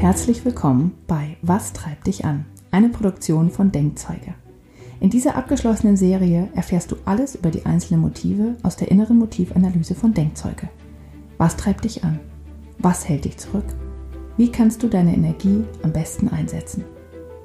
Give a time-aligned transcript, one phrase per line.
[0.00, 2.46] Herzlich willkommen bei Was treibt dich an?
[2.70, 4.32] Eine Produktion von Denkzeuge.
[4.98, 9.94] In dieser abgeschlossenen Serie erfährst du alles über die einzelnen Motive aus der inneren Motivanalyse
[9.94, 10.70] von Denkzeuge.
[11.36, 12.18] Was treibt dich an?
[12.78, 13.66] Was hält dich zurück?
[14.38, 16.82] Wie kannst du deine Energie am besten einsetzen?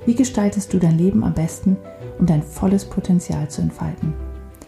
[0.06, 1.76] Wie gestaltest du dein Leben am besten,
[2.20, 4.14] um dein volles Potenzial zu entfalten?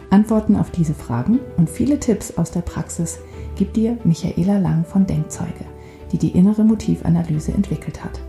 [0.09, 3.19] Antworten auf diese Fragen und viele Tipps aus der Praxis
[3.55, 5.63] gibt dir Michaela Lang von Denkzeuge,
[6.11, 8.19] die die innere Motivanalyse entwickelt hat.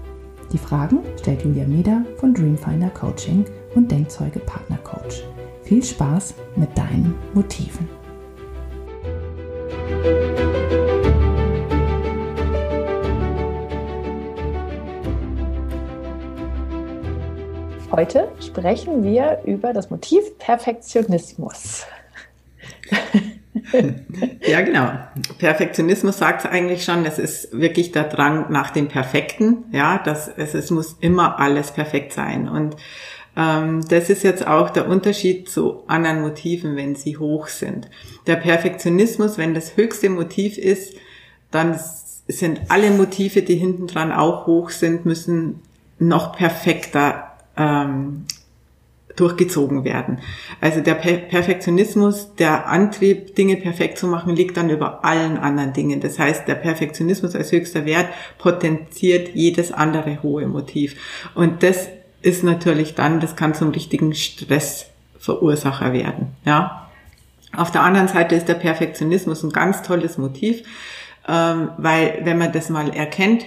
[0.53, 5.23] Die Fragen stellt Julia Meder von Dreamfinder Coaching und Denkzeuge Partner Coach.
[5.63, 7.89] Viel Spaß mit deinen Motiven.
[17.91, 21.85] Heute sprechen wir über das Motiv Perfektionismus.
[24.47, 24.91] ja, genau.
[25.39, 30.55] Perfektionismus sagt eigentlich schon, es ist wirklich der Drang nach dem Perfekten, ja, das, es,
[30.55, 32.49] es muss immer alles perfekt sein.
[32.49, 32.77] Und
[33.37, 37.89] ähm, das ist jetzt auch der Unterschied zu anderen Motiven, wenn sie hoch sind.
[38.27, 40.95] Der Perfektionismus, wenn das höchste Motiv ist,
[41.51, 41.79] dann
[42.27, 45.63] sind alle Motive, die hinten dran auch hoch sind, müssen
[45.99, 48.25] noch perfekter ähm,
[49.19, 50.19] durchgezogen werden.
[50.61, 55.73] Also der per Perfektionismus, der Antrieb, Dinge perfekt zu machen, liegt dann über allen anderen
[55.73, 56.01] Dingen.
[56.01, 58.09] Das heißt, der Perfektionismus als höchster Wert
[58.39, 60.97] potenziert jedes andere hohe Motiv.
[61.35, 61.89] Und das
[62.23, 66.37] ist natürlich dann, das kann zum richtigen Stressverursacher werden.
[66.45, 66.89] Ja.
[67.57, 70.63] Auf der anderen Seite ist der Perfektionismus ein ganz tolles Motiv,
[71.27, 73.45] ähm, weil wenn man das mal erkennt,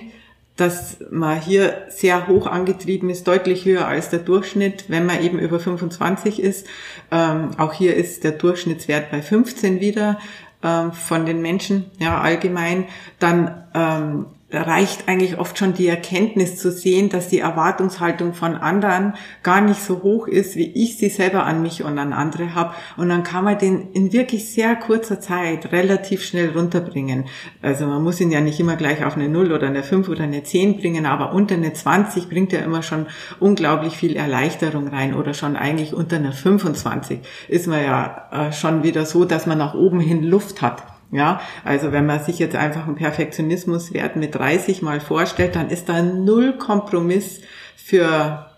[0.62, 5.40] dass man hier sehr hoch angetrieben ist, deutlich höher als der Durchschnitt, wenn man eben
[5.40, 6.68] über 25 ist.
[7.10, 10.20] Ähm, auch hier ist der Durchschnittswert bei 15 wieder
[10.62, 12.86] ähm, von den Menschen, ja allgemein.
[13.18, 19.14] Dann ähm, reicht eigentlich oft schon die Erkenntnis zu sehen, dass die Erwartungshaltung von anderen
[19.44, 22.74] gar nicht so hoch ist, wie ich sie selber an mich und an andere habe.
[22.98, 27.26] Und dann kann man den in wirklich sehr kurzer Zeit relativ schnell runterbringen.
[27.62, 30.24] Also man muss ihn ja nicht immer gleich auf eine 0 oder eine 5 oder
[30.24, 33.08] eine 10 bringen, aber unter eine 20 bringt er immer schon
[33.40, 38.84] unglaublich viel Erleichterung rein oder schon eigentlich unter einer 25 ist man ja äh, schon
[38.84, 40.91] wieder so, dass man nach oben hin Luft hat.
[41.12, 45.90] Ja, also wenn man sich jetzt einfach einen Perfektionismuswert mit 30 mal vorstellt, dann ist
[45.90, 47.42] da null Kompromiss
[47.76, 48.50] für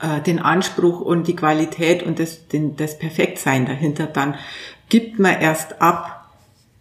[0.00, 4.06] äh, den Anspruch und die Qualität und das, den, das Perfektsein dahinter.
[4.06, 4.36] Dann
[4.88, 6.30] gibt man erst ab,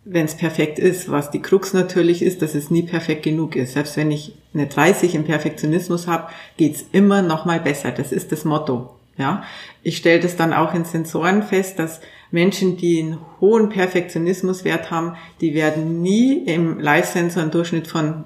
[0.05, 3.73] wenn es perfekt ist, was die Krux natürlich ist, dass es nie perfekt genug ist.
[3.73, 7.91] Selbst wenn ich eine 30 im Perfektionismus habe, geht's immer noch mal besser.
[7.91, 8.93] Das ist das Motto.
[9.17, 9.43] Ja,
[9.83, 12.01] ich stelle das dann auch in Sensoren fest, dass
[12.33, 18.23] Menschen, die einen hohen Perfektionismuswert haben, die werden nie im Live-Sensor einen Durchschnitt von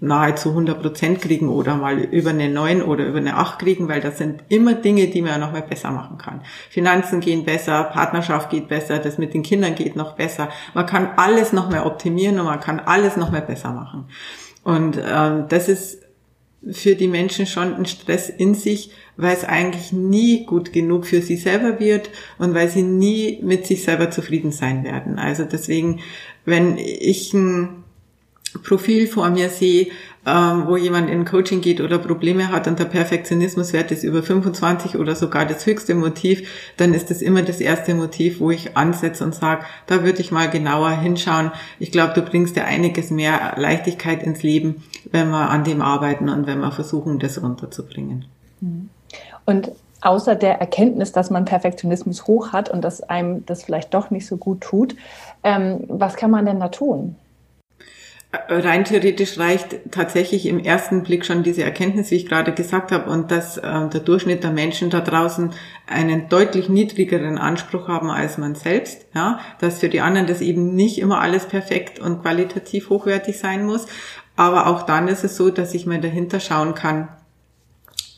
[0.00, 4.00] nahezu 100 Prozent kriegen oder mal über eine 9 oder über eine 8 kriegen, weil
[4.00, 6.40] das sind immer Dinge, die man noch mal besser machen kann.
[6.70, 10.48] Finanzen gehen besser, Partnerschaft geht besser, das mit den Kindern geht noch besser.
[10.72, 14.06] Man kann alles noch mehr optimieren und man kann alles noch mehr besser machen.
[14.64, 15.98] Und ähm, das ist
[16.70, 21.22] für die Menschen schon ein Stress in sich, weil es eigentlich nie gut genug für
[21.22, 25.18] sie selber wird und weil sie nie mit sich selber zufrieden sein werden.
[25.18, 26.00] Also deswegen,
[26.44, 27.79] wenn ich ein
[28.58, 29.88] Profil vor mir sehe,
[30.26, 34.96] ähm, wo jemand in Coaching geht oder Probleme hat und der Perfektionismuswert ist über 25
[34.96, 36.46] oder sogar das höchste Motiv,
[36.76, 40.30] dann ist das immer das erste Motiv, wo ich ansetze und sage, da würde ich
[40.30, 41.52] mal genauer hinschauen.
[41.78, 46.28] Ich glaube, du bringst ja einiges mehr Leichtigkeit ins Leben, wenn wir an dem arbeiten
[46.28, 48.26] und wenn wir versuchen, das runterzubringen.
[49.46, 49.72] Und
[50.02, 54.26] außer der Erkenntnis, dass man Perfektionismus hoch hat und dass einem das vielleicht doch nicht
[54.26, 54.96] so gut tut,
[55.42, 57.16] ähm, was kann man denn da tun?
[58.32, 63.10] Rein theoretisch reicht tatsächlich im ersten Blick schon diese Erkenntnis, wie ich gerade gesagt habe,
[63.10, 65.50] und dass äh, der Durchschnitt der Menschen da draußen
[65.88, 70.74] einen deutlich niedrigeren Anspruch haben als man selbst, ja, dass für die anderen das eben
[70.74, 73.86] nicht immer alles perfekt und qualitativ hochwertig sein muss.
[74.36, 77.08] Aber auch dann ist es so, dass ich mir dahinter schauen kann,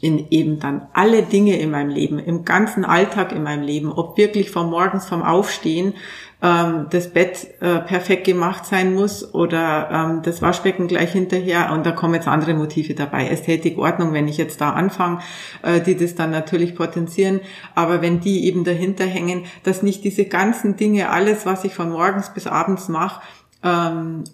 [0.03, 4.19] in eben dann alle Dinge in meinem Leben, im ganzen Alltag in meinem Leben, ob
[4.19, 5.95] wirklich vom Morgens vom Aufstehen
[6.43, 11.87] ähm, das Bett äh, perfekt gemacht sein muss oder ähm, das Waschbecken gleich hinterher und
[11.87, 13.29] da kommen jetzt andere Motive dabei.
[13.29, 15.21] Ästhetik, Ordnung, wenn ich jetzt da anfange,
[15.63, 17.39] äh, die das dann natürlich potenzieren,
[17.77, 21.91] aber wenn die eben dahinter hängen, dass nicht diese ganzen Dinge, alles, was ich von
[21.91, 23.23] morgens bis abends mache,
[23.63, 24.25] ähm,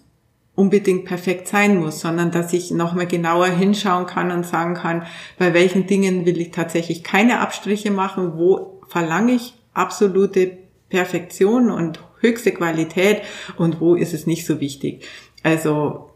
[0.59, 5.05] unbedingt perfekt sein muss, sondern dass ich nochmal genauer hinschauen kann und sagen kann,
[5.37, 10.57] bei welchen Dingen will ich tatsächlich keine Abstriche machen, wo verlange ich absolute
[10.89, 13.21] Perfektion und höchste Qualität
[13.55, 15.07] und wo ist es nicht so wichtig.
[15.43, 16.08] Also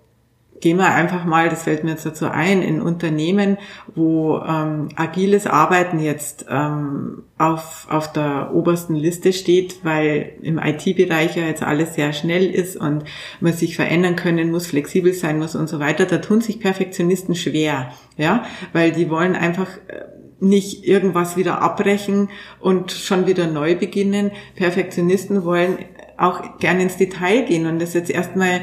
[0.63, 3.57] gehen wir einfach mal, das fällt mir jetzt dazu ein, in Unternehmen,
[3.95, 11.35] wo ähm, agiles Arbeiten jetzt ähm, auf, auf der obersten Liste steht, weil im IT-Bereich
[11.35, 13.03] ja jetzt alles sehr schnell ist und
[13.41, 16.05] man sich verändern können muss, flexibel sein muss und so weiter.
[16.05, 20.05] Da tun sich Perfektionisten schwer, ja, weil die wollen einfach äh,
[20.39, 22.29] nicht irgendwas wieder abbrechen
[22.61, 24.31] und schon wieder neu beginnen.
[24.55, 25.79] Perfektionisten wollen
[26.17, 28.61] auch gerne ins Detail gehen und das jetzt erstmal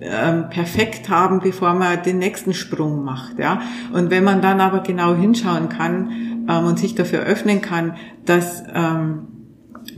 [0.00, 3.38] ähm, perfekt haben, bevor man den nächsten Sprung macht.
[3.38, 3.62] Ja?
[3.92, 8.62] Und wenn man dann aber genau hinschauen kann ähm, und sich dafür öffnen kann, dass
[8.74, 9.28] ähm,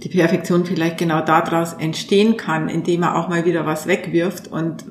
[0.03, 4.85] die Perfektion vielleicht genau daraus entstehen kann, indem man auch mal wieder was wegwirft und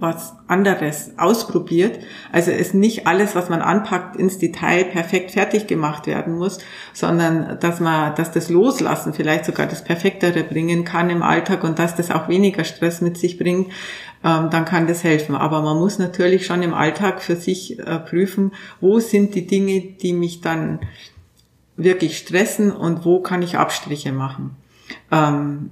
[0.00, 1.98] was anderes ausprobiert.
[2.32, 6.58] Also es nicht alles, was man anpackt, ins Detail perfekt fertig gemacht werden muss,
[6.92, 11.78] sondern dass man, dass das Loslassen vielleicht sogar das Perfektere bringen kann im Alltag und
[11.78, 13.72] dass das auch weniger Stress mit sich bringt,
[14.24, 15.34] ähm, dann kann das helfen.
[15.34, 19.80] Aber man muss natürlich schon im Alltag für sich äh, prüfen, wo sind die Dinge,
[19.80, 20.80] die mich dann
[21.76, 24.56] wirklich stressen und wo kann ich Abstriche machen.
[25.10, 25.70] Ähm,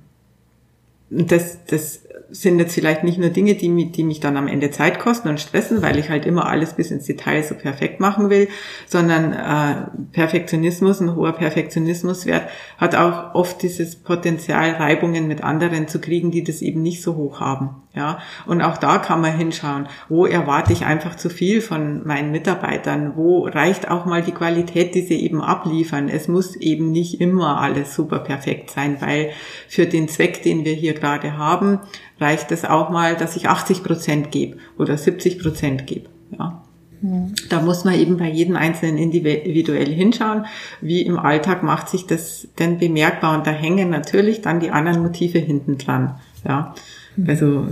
[1.11, 2.04] das, das
[2.35, 5.29] sind jetzt vielleicht nicht nur Dinge, die, mich, die mich dann am Ende Zeit kosten
[5.29, 8.49] und stressen, weil ich halt immer alles bis ins Detail so perfekt machen will,
[8.87, 16.01] sondern äh, Perfektionismus, ein hoher Perfektionismuswert hat auch oft dieses Potenzial, Reibungen mit anderen zu
[16.01, 17.85] kriegen, die das eben nicht so hoch haben.
[17.97, 22.33] Ja, und auch da kann man hinschauen, wo erwarte ich einfach zu viel von meinen
[22.33, 26.09] Mitarbeitern, wo reicht auch mal die Qualität, die sie eben abliefern.
[26.09, 29.31] Es muss eben nicht immer alles super perfekt sein, weil
[29.69, 31.79] für den Zweck, den wir hier gerade haben,
[32.25, 36.09] reicht es auch mal, dass ich 80 Prozent gebe oder 70 Prozent gebe.
[36.37, 36.63] Ja.
[37.01, 37.35] Hm.
[37.51, 40.47] Da muss man eben bei jedem Einzelnen individuell hinschauen,
[40.81, 45.03] wie im Alltag macht sich das denn bemerkbar und da hängen natürlich dann die anderen
[45.03, 46.19] Motive hinten dran.
[46.47, 46.75] Ja.
[47.17, 47.29] Hm.
[47.29, 47.69] Also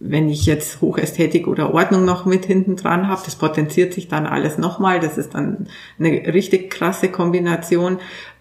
[0.00, 4.26] wenn ich jetzt Hochästhetik oder Ordnung noch mit hinten dran habe, das potenziert sich dann
[4.26, 5.00] alles nochmal.
[5.00, 5.66] Das ist dann
[5.98, 7.98] eine richtig krasse Kombination.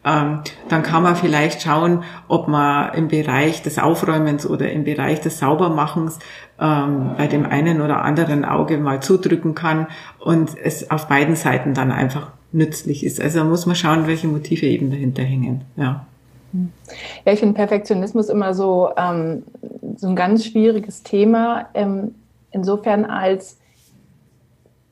[0.07, 0.39] Ähm,
[0.69, 5.39] dann kann man vielleicht schauen, ob man im Bereich des Aufräumens oder im Bereich des
[5.39, 6.19] Saubermachens
[6.59, 9.88] ähm, bei dem einen oder anderen Auge mal zudrücken kann
[10.19, 13.19] und es auf beiden Seiten dann einfach nützlich ist.
[13.19, 15.65] Also muss man schauen, welche Motive eben dahinter hängen.
[15.75, 16.06] Ja.
[17.25, 19.44] Ja, ich finde Perfektionismus immer so, ähm,
[19.98, 22.15] so ein ganz schwieriges Thema, ähm,
[22.51, 23.57] insofern als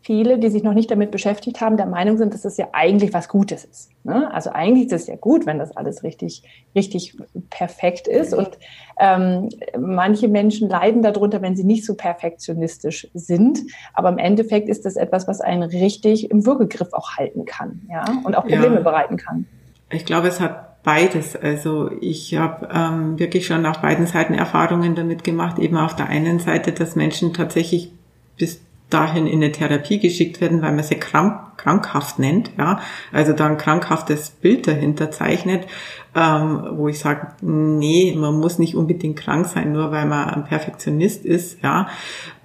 [0.05, 3.11] viele, die sich noch nicht damit beschäftigt haben, der Meinung sind, dass es ja eigentlich
[3.11, 3.89] was Gutes ist.
[4.03, 4.31] Ne?
[4.31, 6.43] Also eigentlich ist es ja gut, wenn das alles richtig,
[6.75, 7.17] richtig
[7.49, 8.31] perfekt ist.
[8.35, 8.51] Und
[8.99, 13.61] ähm, manche Menschen leiden darunter, wenn sie nicht so perfektionistisch sind.
[13.95, 18.05] Aber im Endeffekt ist das etwas, was einen richtig im Würgegriff auch halten kann, ja,
[18.23, 18.81] und auch Probleme ja.
[18.81, 19.47] bereiten kann.
[19.89, 21.35] Ich glaube, es hat beides.
[21.35, 25.57] Also ich habe ähm, wirklich schon auf beiden Seiten Erfahrungen damit gemacht.
[25.57, 27.91] Eben auf der einen Seite, dass Menschen tatsächlich
[28.37, 32.79] bis dahin in eine Therapie geschickt werden, weil man sie krank, krankhaft nennt, ja,
[33.11, 35.65] also da ein krankhaftes Bild dahinter zeichnet,
[36.13, 40.45] ähm, wo ich sage, nee, man muss nicht unbedingt krank sein, nur weil man ein
[40.45, 41.87] Perfektionist ist, ja,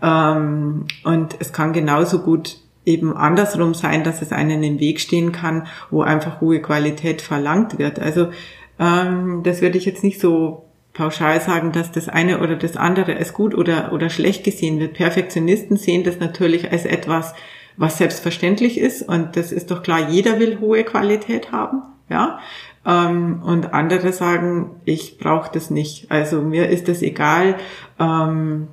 [0.02, 2.56] ähm, und es kann genauso gut
[2.86, 7.78] eben andersrum sein, dass es einen im Weg stehen kann, wo einfach hohe Qualität verlangt
[7.78, 7.98] wird.
[7.98, 8.30] Also
[8.78, 13.16] ähm, das würde ich jetzt nicht so pauschal sagen, dass das eine oder das andere
[13.16, 14.94] als gut oder, oder schlecht gesehen wird.
[14.94, 17.34] Perfektionisten sehen das natürlich als etwas,
[17.76, 22.40] was selbstverständlich ist und das ist doch klar, jeder will hohe Qualität haben, ja.
[22.84, 26.10] Ähm, und andere sagen, ich brauche das nicht.
[26.10, 27.56] Also mir ist das egal.
[27.98, 28.68] Ähm,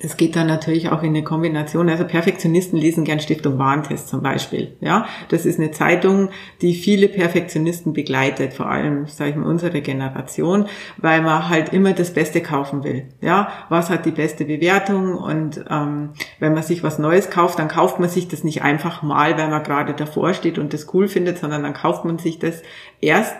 [0.00, 1.88] es geht dann natürlich auch in eine Kombination.
[1.88, 4.76] Also Perfektionisten lesen gern Stiftung Warentest zum Beispiel.
[4.80, 6.30] Ja, das ist eine Zeitung,
[6.62, 10.66] die viele Perfektionisten begleitet, vor allem, sage ich mal, unsere Generation,
[10.98, 13.06] weil man halt immer das Beste kaufen will.
[13.20, 15.14] Ja, was hat die beste Bewertung?
[15.16, 19.02] Und ähm, wenn man sich was Neues kauft, dann kauft man sich das nicht einfach
[19.02, 22.38] mal, weil man gerade davor steht und das cool findet, sondern dann kauft man sich
[22.38, 22.62] das
[23.00, 23.36] erst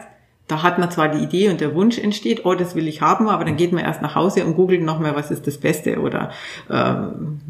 [0.49, 3.29] da hat man zwar die Idee und der Wunsch entsteht, oh, das will ich haben,
[3.29, 6.33] aber dann geht man erst nach Hause und googelt nochmal, was ist das Beste oder
[6.71, 7.41] ähm,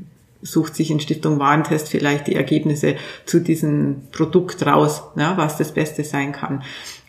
[0.43, 5.73] sucht sich in Stiftung Warentest vielleicht die Ergebnisse zu diesem Produkt raus, ja, was das
[5.73, 6.62] Beste sein kann.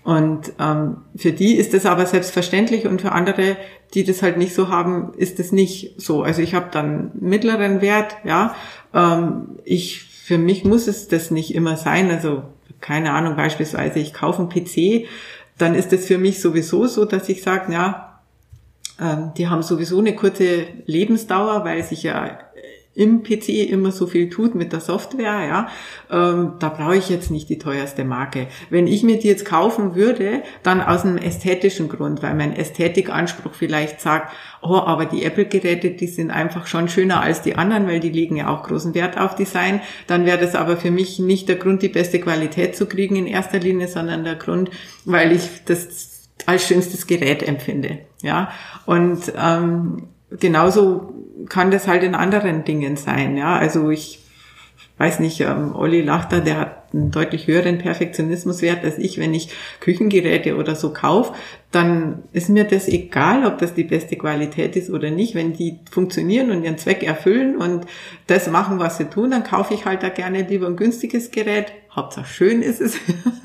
[0.03, 3.58] Und ähm, für die ist das aber selbstverständlich und für andere,
[3.93, 6.24] die das halt nicht so haben, ist es nicht so.
[6.24, 8.55] Also ich habe dann mittleren Wert, ja.
[8.93, 12.10] Ähm, ich für mich muss es das nicht immer sein.
[12.12, 12.43] Also
[12.81, 15.08] keine Ahnung, beispielsweise ich kaufe einen PC
[15.59, 18.21] dann ist es für mich sowieso so, dass ich sage, ja,
[18.99, 22.39] ähm, die haben sowieso eine kurze Lebensdauer, weil sich ja
[22.99, 25.67] im PC immer so viel tut mit der Software, ja,
[26.11, 28.47] ähm, da brauche ich jetzt nicht die teuerste Marke.
[28.69, 33.53] Wenn ich mir die jetzt kaufen würde, dann aus einem ästhetischen Grund, weil mein Ästhetikanspruch
[33.53, 38.01] vielleicht sagt, oh, aber die Apple-Geräte, die sind einfach schon schöner als die anderen, weil
[38.01, 41.47] die legen ja auch großen Wert auf Design, dann wäre das aber für mich nicht
[41.47, 44.71] der Grund, die beste Qualität zu kriegen in erster Linie, sondern der Grund,
[45.05, 48.51] weil ich das als schönstes Gerät empfinde, ja.
[48.85, 51.13] Und ähm, genauso
[51.48, 53.55] kann das halt in anderen Dingen sein, ja.
[53.55, 54.19] Also ich
[54.98, 59.17] weiß nicht, ähm, Olli Lachter, der hat einen deutlich höheren Perfektionismuswert als ich.
[59.17, 61.33] Wenn ich Küchengeräte oder so kaufe,
[61.71, 65.36] dann ist mir das egal, ob das die beste Qualität ist oder nicht.
[65.36, 67.86] Wenn die funktionieren und ihren Zweck erfüllen und
[68.27, 71.71] das machen, was sie tun, dann kaufe ich halt da gerne lieber ein günstiges Gerät.
[71.95, 72.98] Hauptsache schön ist es.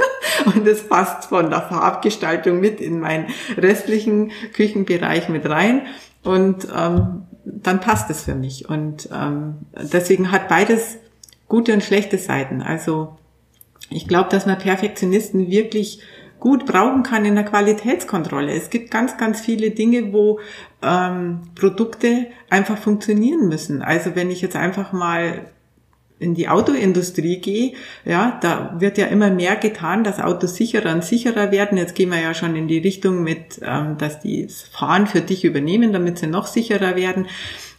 [0.46, 3.26] und es passt von der Farbgestaltung mit in meinen
[3.56, 5.82] restlichen Küchenbereich mit rein.
[6.24, 8.68] Und ähm, dann passt es für mich.
[8.68, 10.96] Und ähm, deswegen hat beides
[11.48, 12.62] gute und schlechte Seiten.
[12.62, 13.16] Also
[13.90, 16.00] ich glaube, dass man Perfektionisten wirklich
[16.40, 18.52] gut brauchen kann in der Qualitätskontrolle.
[18.52, 20.40] Es gibt ganz, ganz viele Dinge, wo
[20.82, 23.82] ähm, Produkte einfach funktionieren müssen.
[23.82, 25.46] Also wenn ich jetzt einfach mal
[26.24, 31.04] in die Autoindustrie gehe, ja, da wird ja immer mehr getan, dass Autos sicherer und
[31.04, 31.78] sicherer werden.
[31.78, 35.20] Jetzt gehen wir ja schon in die Richtung mit, ähm, dass die das Fahren für
[35.20, 37.26] dich übernehmen, damit sie noch sicherer werden.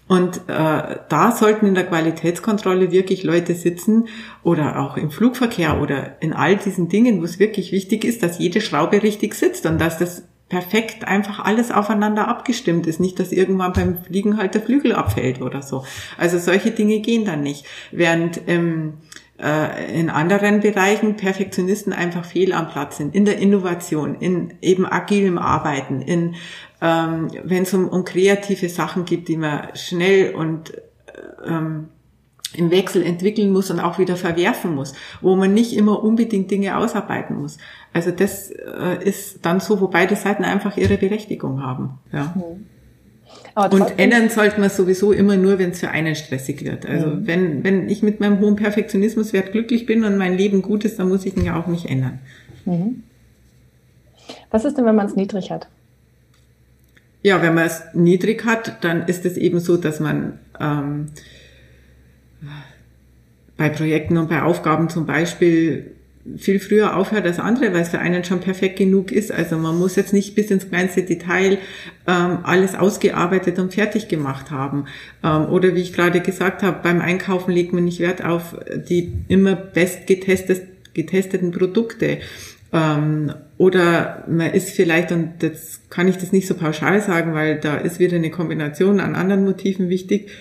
[0.07, 4.07] Und äh, da sollten in der Qualitätskontrolle wirklich Leute sitzen
[4.43, 8.37] oder auch im Flugverkehr oder in all diesen Dingen, wo es wirklich wichtig ist, dass
[8.37, 12.99] jede Schraube richtig sitzt und dass das perfekt einfach alles aufeinander abgestimmt ist.
[12.99, 15.85] Nicht, dass irgendwann beim Fliegen halt der Flügel abfällt oder so.
[16.17, 17.65] Also solche Dinge gehen dann nicht.
[17.91, 18.93] Während ähm,
[19.39, 23.15] äh, in anderen Bereichen Perfektionisten einfach fehl am Platz sind.
[23.15, 26.35] In der Innovation, in eben agilem Arbeiten, in
[26.81, 30.73] ähm, wenn es um, um kreative Sachen gibt, die man schnell und
[31.45, 31.89] ähm,
[32.57, 36.77] im Wechsel entwickeln muss und auch wieder verwerfen muss, wo man nicht immer unbedingt Dinge
[36.77, 37.57] ausarbeiten muss.
[37.93, 41.99] Also das äh, ist dann so, wo beide Seiten einfach ihre Berechtigung haben.
[42.11, 42.33] Ja.
[42.35, 42.65] Mhm.
[43.55, 46.85] Und ändern sollte man sowieso immer nur, wenn es für einen stressig wird.
[46.85, 47.27] Also mhm.
[47.27, 51.07] wenn, wenn ich mit meinem hohen Perfektionismuswert glücklich bin und mein Leben gut ist, dann
[51.07, 52.19] muss ich ihn ja auch nicht ändern.
[52.65, 53.03] Mhm.
[54.51, 55.67] Was ist denn, wenn man es niedrig hat?
[57.21, 61.07] Ja, wenn man es niedrig hat, dann ist es eben so, dass man ähm,
[63.57, 65.91] bei Projekten und bei Aufgaben zum Beispiel
[66.37, 69.31] viel früher aufhört als andere, weil es für einen schon perfekt genug ist.
[69.31, 71.59] Also man muss jetzt nicht bis ins kleinste Detail
[72.07, 74.85] ähm, alles ausgearbeitet und fertig gemacht haben.
[75.23, 78.55] Ähm, oder wie ich gerade gesagt habe, beim Einkaufen legt man nicht Wert auf
[78.89, 82.17] die immer best getesteten Produkte.
[82.73, 87.59] Ähm, oder man ist vielleicht, und jetzt kann ich das nicht so pauschal sagen, weil
[87.59, 90.31] da ist wieder eine Kombination an anderen Motiven wichtig,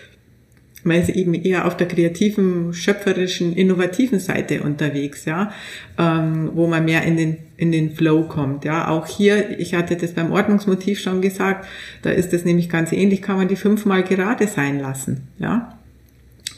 [0.84, 5.52] man ist eben eher auf der kreativen, schöpferischen, innovativen Seite unterwegs, ja,
[5.98, 8.88] ähm, wo man mehr in den in den Flow kommt, ja.
[8.88, 11.66] Auch hier, ich hatte das beim Ordnungsmotiv schon gesagt,
[12.02, 15.78] da ist es nämlich ganz ähnlich, kann man die fünfmal gerade sein lassen, ja.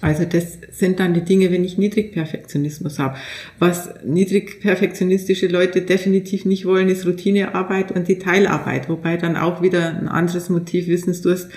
[0.02, 3.16] Also das sind dann die Dinge, wenn ich Niedrigperfektionismus habe.
[3.58, 10.08] Was niedrigperfektionistische Leute definitiv nicht wollen, ist Routinearbeit und Detailarbeit, wobei dann auch wieder ein
[10.08, 11.50] anderes Motiv Wissensdurst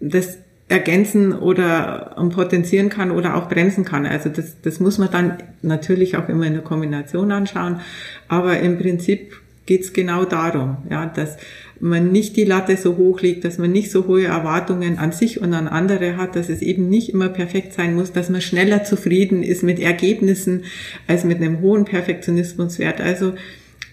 [0.00, 0.38] das
[0.68, 4.06] ergänzen oder potenzieren kann oder auch bremsen kann.
[4.06, 7.80] Also das, das muss man dann natürlich auch immer in der Kombination anschauen.
[8.28, 11.36] Aber im Prinzip geht's genau darum, ja, dass
[11.80, 15.40] man nicht die Latte so hoch legt, dass man nicht so hohe Erwartungen an sich
[15.40, 18.84] und an andere hat, dass es eben nicht immer perfekt sein muss, dass man schneller
[18.84, 20.64] zufrieden ist mit Ergebnissen
[21.06, 23.00] als mit einem hohen Perfektionismuswert.
[23.00, 23.34] Also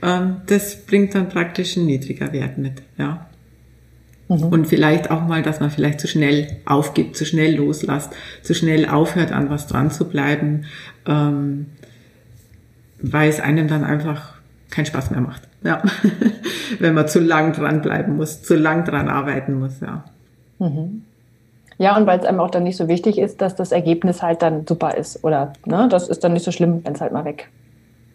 [0.02, 3.28] ähm, das bringt dann praktisch einen niedriger Wert mit, ja.
[4.32, 4.44] Mhm.
[4.46, 8.88] Und vielleicht auch mal, dass man vielleicht zu schnell aufgibt, zu schnell loslässt, zu schnell
[8.88, 10.64] aufhört, an was dran zu bleiben,
[11.06, 11.66] ähm,
[13.02, 14.36] weil es einem dann einfach
[14.70, 15.42] keinen Spaß mehr macht.
[15.64, 15.84] Ja.
[16.80, 20.06] Wenn man zu lang dranbleiben muss, zu lang dran arbeiten muss, ja.
[20.60, 21.02] Mhm.
[21.78, 24.42] Ja, und weil es einem auch dann nicht so wichtig ist, dass das Ergebnis halt
[24.44, 25.26] dann super ist.
[25.26, 27.50] Oder ne, das ist dann nicht so schlimm, wenn es halt mal weg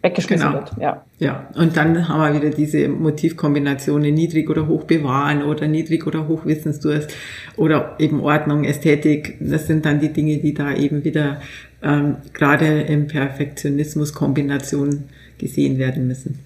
[0.07, 0.59] weggeschmissen genau.
[0.59, 0.73] wird.
[0.81, 1.03] Ja.
[1.19, 6.29] ja, und dann haben wir wieder diese Motivkombinationen niedrig oder hoch bewahren oder niedrig oder
[6.29, 7.13] hoch Wissensdurst
[7.57, 9.37] oder eben Ordnung, Ästhetik.
[9.41, 11.41] Das sind dann die Dinge, die da eben wieder
[11.83, 15.05] ähm, gerade im Perfektionismus Kombination
[15.39, 16.39] gesehen werden müssen.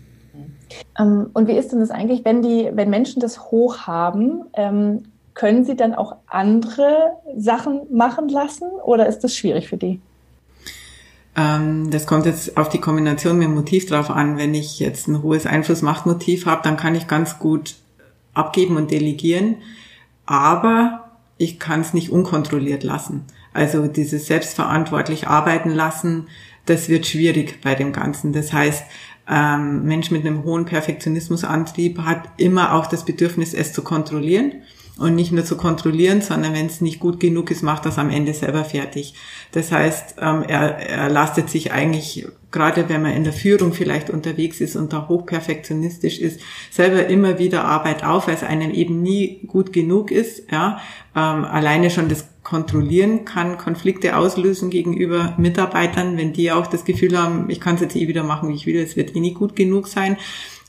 [0.99, 5.03] Ähm, und wie ist denn das eigentlich, wenn die, wenn Menschen das hoch haben, ähm,
[5.35, 10.01] können sie dann auch andere Sachen machen lassen oder ist das schwierig für die?
[11.37, 14.37] Ähm, das kommt jetzt auf die Kombination mit dem Motiv drauf an.
[14.37, 17.77] Wenn ich jetzt ein hohes Einfluss-Macht-Motiv habe, dann kann ich ganz gut
[18.35, 19.57] abgeben und delegieren.
[20.27, 23.25] Aber ich kann es nicht unkontrolliert lassen.
[23.53, 26.29] Also dieses selbstverantwortlich arbeiten lassen,
[26.67, 28.33] das wird schwierig bei dem Ganzen.
[28.33, 28.85] Das heißt,
[29.29, 34.63] ähm, Mensch mit einem hohen Perfektionismusantrieb hat immer auch das Bedürfnis, es zu kontrollieren
[35.01, 38.11] und nicht nur zu kontrollieren, sondern wenn es nicht gut genug ist, macht das am
[38.11, 39.15] Ende selber fertig.
[39.51, 44.11] Das heißt, ähm, er, er lastet sich eigentlich, gerade wenn man in der Führung vielleicht
[44.11, 46.41] unterwegs ist und da hochperfektionistisch ist,
[46.71, 50.53] selber immer wieder Arbeit auf, weil es einem eben nie gut genug ist.
[50.53, 50.83] Ja,
[51.17, 57.17] ähm, alleine schon das Kontrollieren kann Konflikte auslösen gegenüber Mitarbeitern, wenn die auch das Gefühl
[57.17, 59.33] haben, ich kann es jetzt eh wieder machen, wie ich will, es wird eh nie
[59.33, 60.19] gut genug sein.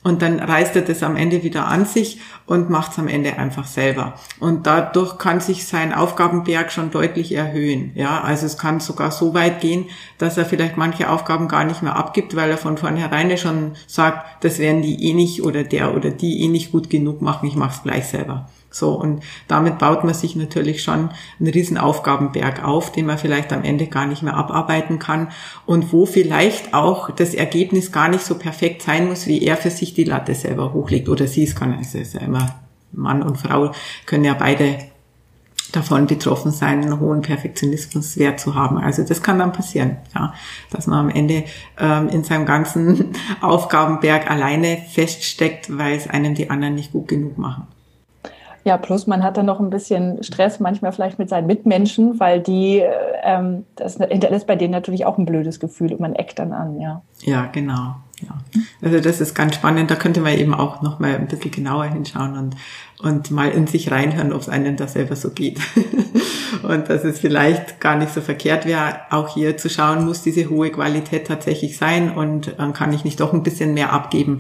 [0.04, 3.38] Und dann reißt er das am Ende wieder an sich und macht es am Ende
[3.38, 4.16] einfach selber.
[4.40, 7.92] Und dadurch kann sich sein Aufgabenberg schon deutlich erhöhen.
[7.94, 9.86] Ja, also es kann sogar so weit gehen,
[10.18, 14.44] dass er vielleicht manche Aufgaben gar nicht mehr abgibt, weil er von vornherein schon sagt,
[14.44, 17.56] das werden die eh nicht oder der oder die eh nicht gut genug machen, ich
[17.56, 18.50] mache es gleich selber.
[18.74, 21.10] So, und damit baut man sich natürlich schon
[21.40, 25.28] einen riesen Aufgabenberg auf, den man vielleicht am Ende gar nicht mehr abarbeiten kann
[25.66, 29.70] und wo vielleicht auch das Ergebnis gar nicht so perfekt sein muss, wie er für
[29.70, 31.78] sich die Latte selber hochlegt oder sie es kann.
[31.78, 32.62] Also ist ja immer
[32.94, 33.74] Mann und Frau
[34.06, 34.78] können ja beide
[35.74, 38.78] davon betroffen sein, einen hohen Perfektionismuswert zu haben.
[38.78, 40.34] Also das kann dann passieren, ja,
[40.70, 41.46] dass man am Ende
[41.80, 47.38] ähm, in seinem ganzen Aufgabenberg alleine feststeckt, weil es einem die anderen nicht gut genug
[47.38, 47.68] machen.
[48.64, 52.40] Ja, plus man hat dann noch ein bisschen Stress manchmal vielleicht mit seinen Mitmenschen, weil
[52.40, 52.84] die,
[53.24, 56.80] ähm, das hinterlässt bei denen natürlich auch ein blödes Gefühl und man eckt dann an,
[56.80, 57.02] ja.
[57.22, 57.96] Ja, genau.
[58.22, 58.38] Ja.
[58.82, 59.90] Also das ist ganz spannend.
[59.90, 62.56] Da könnte man eben auch noch mal ein bisschen genauer hinschauen und,
[63.02, 65.60] und mal in sich reinhören, ob es einem da selber so geht.
[66.64, 70.50] und dass es vielleicht gar nicht so verkehrt wäre, auch hier zu schauen, muss diese
[70.50, 74.40] hohe Qualität tatsächlich sein und äh, kann ich nicht doch ein bisschen mehr abgeben.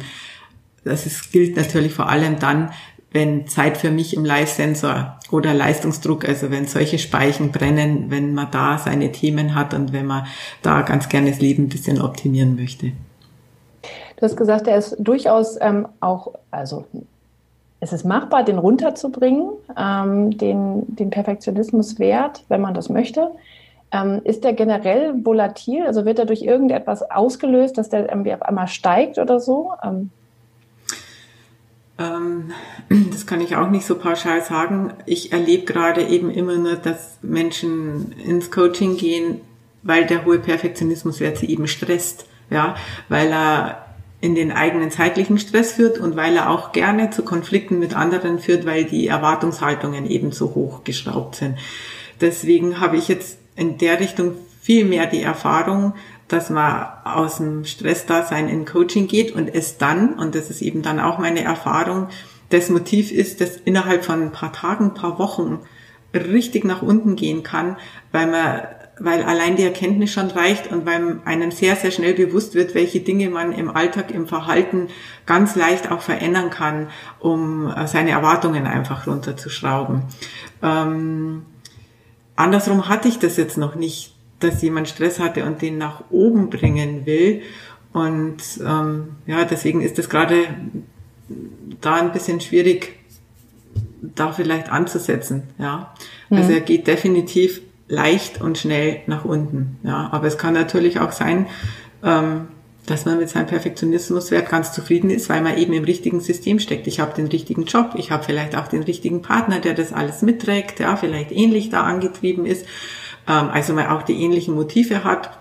[0.83, 2.71] Das ist, gilt natürlich vor allem dann,
[3.12, 8.50] wenn Zeit für mich im Live-Sensor oder Leistungsdruck, also wenn solche Speichen brennen, wenn man
[8.51, 10.25] da seine Themen hat und wenn man
[10.62, 12.94] da ganz gerne das Leben ein bisschen optimieren möchte.
[14.15, 16.86] Du hast gesagt, er ist durchaus ähm, auch, also
[17.80, 23.32] es ist machbar, den runterzubringen, ähm, den, den Perfektionismuswert, wenn man das möchte.
[23.91, 25.86] Ähm, ist der generell volatil?
[25.86, 29.71] Also wird er durch irgendetwas ausgelöst, dass der irgendwie auf einmal steigt oder so?
[29.84, 30.12] Ähm,
[33.12, 34.93] das kann ich auch nicht so pauschal sagen.
[35.06, 39.41] Ich erlebe gerade eben immer nur, dass Menschen ins Coaching gehen,
[39.84, 42.25] weil der hohe Perfektionismuswert sie eben stresst.
[42.49, 42.75] Ja,
[43.08, 43.86] weil er
[44.19, 48.39] in den eigenen zeitlichen Stress führt und weil er auch gerne zu Konflikten mit anderen
[48.39, 51.58] führt, weil die Erwartungshaltungen eben so hoch geschraubt sind.
[52.21, 55.95] Deswegen habe ich jetzt in der Richtung viel mehr die Erfahrung,
[56.32, 60.82] dass man aus dem Stressdasein in Coaching geht und es dann, und das ist eben
[60.82, 62.08] dann auch meine Erfahrung,
[62.50, 65.60] das Motiv ist, dass innerhalb von ein paar Tagen, ein paar Wochen
[66.13, 67.78] richtig nach unten gehen kann,
[68.12, 68.62] weil man
[69.04, 73.00] weil allein die Erkenntnis schon reicht und weil einem sehr, sehr schnell bewusst wird, welche
[73.00, 74.89] Dinge man im Alltag, im Verhalten
[75.26, 76.89] ganz leicht auch verändern kann,
[77.20, 80.04] um seine Erwartungen einfach runterzuschrauben.
[80.62, 81.46] Ähm,
[82.36, 86.49] andersrum hatte ich das jetzt noch nicht dass jemand Stress hatte und den nach oben
[86.49, 87.41] bringen will.
[87.93, 90.36] Und ähm, ja, deswegen ist es gerade
[91.82, 92.99] da ein bisschen schwierig,
[94.01, 95.43] da vielleicht anzusetzen.
[95.58, 95.93] Ja,
[96.30, 96.38] mhm.
[96.38, 99.77] also er geht definitiv leicht und schnell nach unten.
[99.84, 101.47] Ja, aber es kann natürlich auch sein,
[102.04, 102.47] ähm,
[102.86, 106.88] dass man mit seinem Perfektionismuswert ganz zufrieden ist, weil man eben im richtigen System steckt.
[106.88, 110.21] Ich habe den richtigen Job, ich habe vielleicht auch den richtigen Partner, der das alles
[110.21, 112.65] mitträgt, ja, vielleicht ähnlich da angetrieben ist
[113.25, 115.31] also man auch die ähnlichen Motive hat,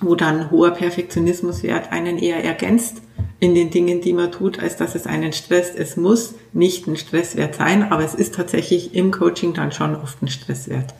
[0.00, 3.02] wo dann hoher Perfektionismuswert einen eher ergänzt
[3.40, 5.76] in den Dingen, die man tut, als dass es einen stresst.
[5.76, 10.22] Es muss nicht ein Stresswert sein, aber es ist tatsächlich im Coaching dann schon oft
[10.22, 10.94] ein Stresswert.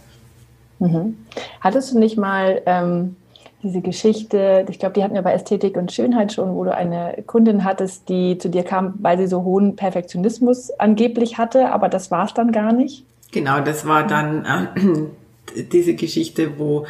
[0.79, 1.17] Mhm.
[1.61, 3.17] Hattest du nicht mal ähm,
[3.63, 7.23] diese Geschichte, ich glaube, die hatten wir bei Ästhetik und Schönheit schon, wo du eine
[7.27, 12.11] Kundin hattest, die zu dir kam, weil sie so hohen Perfektionismus angeblich hatte, aber das
[12.13, 13.05] war es dann gar nicht?
[13.33, 15.18] Genau, das war dann äh,
[15.57, 16.87] diese Geschichte, wo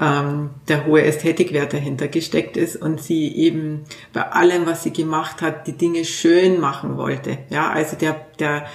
[0.00, 5.40] ähm, der hohe Ästhetikwert dahinter gesteckt ist und sie eben bei allem, was sie gemacht
[5.40, 7.38] hat, die Dinge schön machen wollte.
[7.50, 8.66] Ja, also der, der,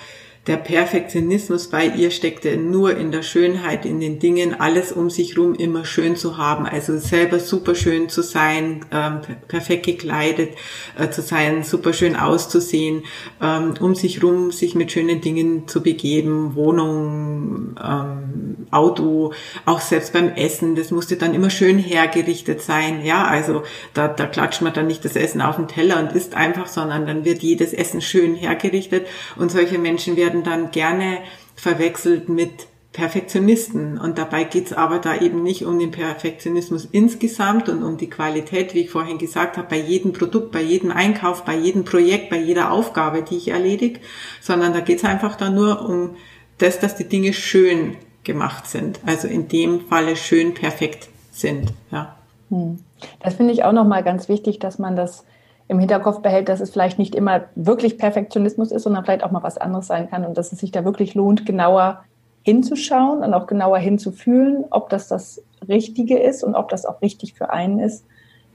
[0.48, 5.38] der Perfektionismus bei ihr steckte nur in der Schönheit, in den Dingen, alles um sich
[5.38, 10.54] rum immer schön zu haben, also selber super schön zu sein, ähm, perfekt gekleidet
[10.98, 13.04] äh, zu sein, super schön auszusehen,
[13.40, 19.34] ähm, um sich rum sich mit schönen Dingen zu begeben, Wohnung, ähm, Auto,
[19.66, 23.62] auch selbst beim Essen, das musste dann immer schön hergerichtet sein, ja, also
[23.94, 27.06] da, da klatscht man dann nicht das Essen auf den Teller und isst einfach, sondern
[27.06, 31.18] dann wird jedes Essen schön hergerichtet und solche Menschen werden werden dann gerne
[31.56, 33.98] verwechselt mit Perfektionisten.
[33.98, 38.74] Und dabei geht's aber da eben nicht um den Perfektionismus insgesamt und um die Qualität,
[38.74, 42.38] wie ich vorhin gesagt habe, bei jedem Produkt, bei jedem Einkauf, bei jedem Projekt, bei
[42.38, 44.00] jeder Aufgabe, die ich erledige,
[44.42, 46.16] sondern da geht's einfach da nur um
[46.58, 49.00] das, dass die Dinge schön gemacht sind.
[49.06, 51.74] Also in dem Falle schön perfekt sind.
[51.92, 52.16] Ja.
[52.50, 52.80] Hm.
[53.20, 55.26] Das finde ich auch nochmal ganz wichtig, dass man das
[55.72, 59.42] im Hinterkopf behält, dass es vielleicht nicht immer wirklich Perfektionismus ist, sondern vielleicht auch mal
[59.42, 62.04] was anderes sein kann und dass es sich da wirklich lohnt, genauer
[62.44, 67.36] hinzuschauen und auch genauer hinzufühlen, ob das das Richtige ist und ob das auch richtig
[67.36, 68.04] für einen ist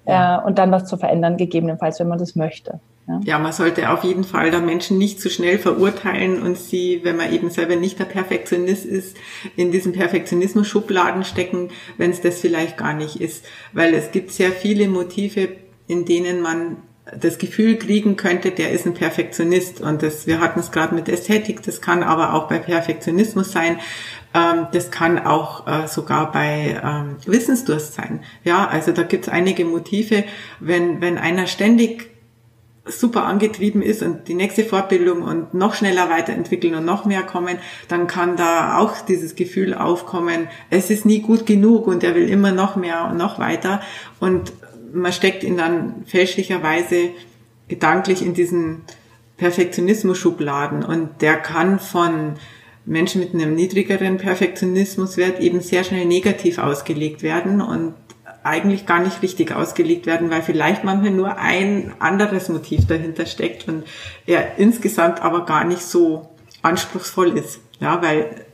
[0.07, 0.43] ja.
[0.43, 2.81] äh, und dann was zu verändern, gegebenenfalls, wenn man das möchte.
[3.09, 3.21] Ja.
[3.25, 7.17] ja, man sollte auf jeden Fall da Menschen nicht zu schnell verurteilen und sie, wenn
[7.17, 9.17] man eben selber nicht der Perfektionist ist,
[9.57, 13.47] in diesen Perfektionismus-Schubladen stecken, wenn es das vielleicht gar nicht ist.
[13.73, 15.49] Weil es gibt sehr viele Motive,
[15.87, 16.77] in denen man
[17.15, 19.81] das Gefühl kriegen könnte, der ist ein Perfektionist.
[19.81, 23.79] Und das, wir hatten es gerade mit Ästhetik, das kann aber auch bei Perfektionismus sein.
[24.35, 28.25] Ähm, das kann auch äh, sogar bei ähm, Wissensdurst sein.
[28.45, 30.25] Ja, also da gibt es einige Motive.
[30.59, 32.11] Wenn, wenn einer ständig
[32.89, 37.59] super angetrieben ist und die nächste Fortbildung und noch schneller weiterentwickeln und noch mehr kommen,
[37.89, 42.29] dann kann da auch dieses Gefühl aufkommen, es ist nie gut genug und er will
[42.29, 43.81] immer noch mehr und noch weiter.
[44.21, 44.53] Und
[44.97, 47.11] man steckt ihn dann fälschlicherweise
[47.69, 48.83] gedanklich in diesen
[49.37, 52.35] Perfektionismus-Schubladen und der kann von
[52.85, 57.95] Menschen mit einem niedrigeren Perfektionismuswert eben sehr schnell negativ ausgelegt werden und
[58.45, 63.67] eigentlich gar nicht richtig ausgelegt werden, weil vielleicht manchmal nur ein anderes Motiv dahinter steckt
[63.67, 63.85] und
[64.25, 66.31] er insgesamt aber gar nicht so
[66.63, 67.59] anspruchsvoll ist.
[67.81, 68.47] Ja, weil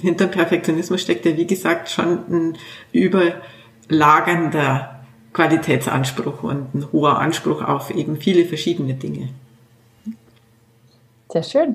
[0.00, 2.58] hinter Perfektionismus steckt ja, wie gesagt, schon ein
[2.92, 4.93] überlagernder
[5.34, 9.28] Qualitätsanspruch und ein hoher Anspruch auf eben viele verschiedene Dinge.
[11.28, 11.74] Sehr schön.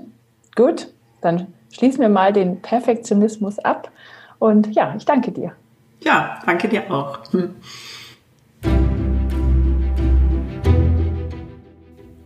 [0.55, 0.87] Gut,
[1.21, 3.91] dann schließen wir mal den Perfektionismus ab.
[4.39, 5.51] Und ja, ich danke dir.
[6.01, 7.19] Ja, danke dir auch.
[7.33, 7.55] Hm.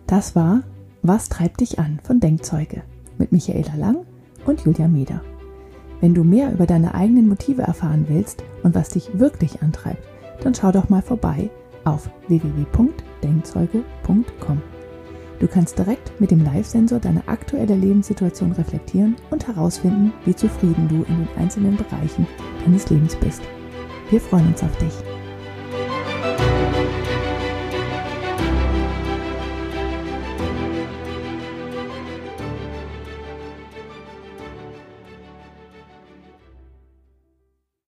[0.06, 0.62] Das war
[1.02, 2.84] Was treibt dich an von Denkzeuge
[3.18, 4.06] mit Michaela Lang
[4.46, 5.22] und Julia Meder.
[6.00, 10.13] Wenn du mehr über deine eigenen Motive erfahren willst und was dich wirklich antreibt,
[10.44, 11.50] dann schau doch mal vorbei
[11.86, 14.62] auf www.denkzeuge.com.
[15.40, 21.04] Du kannst direkt mit dem Live-Sensor deine aktuelle Lebenssituation reflektieren und herausfinden, wie zufrieden du
[21.04, 22.26] in den einzelnen Bereichen
[22.64, 23.42] deines Lebens bist.
[24.10, 24.94] Wir freuen uns auf dich.